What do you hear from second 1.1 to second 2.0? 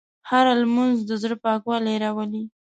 زړه پاکوالی